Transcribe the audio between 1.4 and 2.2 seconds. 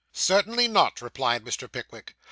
Mr. Pickwick.